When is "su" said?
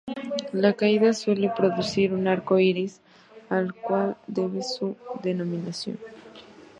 4.63-4.95